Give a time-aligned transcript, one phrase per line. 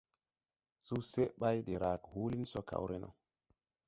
[0.85, 3.09] Suseʼ bày de rage huulin so kaw re no.